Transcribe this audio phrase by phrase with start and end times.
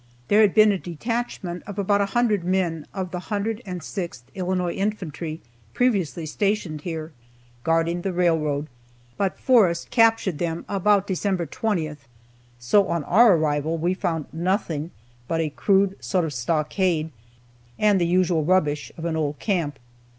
[0.29, 5.41] There had been a detachment of about a hundred men of the 106th Illinois Infantry
[5.75, 7.11] previously stationed here,
[7.63, 8.65] guarding the railroad,
[9.15, 12.07] but Forrest captured them about December 20th,
[12.57, 14.89] so on our arrival we found nothing
[15.27, 17.11] but a crude sort of stockade,
[17.77, 19.77] and the usual rubbish of an old camp.